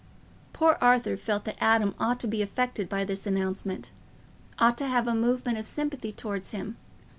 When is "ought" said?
1.99-2.19